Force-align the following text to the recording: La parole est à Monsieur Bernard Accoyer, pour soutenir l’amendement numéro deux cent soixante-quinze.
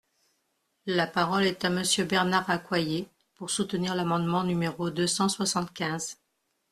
La 0.87 1.05
parole 1.05 1.43
est 1.43 1.63
à 1.63 1.69
Monsieur 1.69 2.05
Bernard 2.05 2.49
Accoyer, 2.49 3.07
pour 3.35 3.51
soutenir 3.51 3.93
l’amendement 3.93 4.43
numéro 4.43 4.89
deux 4.89 5.05
cent 5.05 5.29
soixante-quinze. 5.29 6.17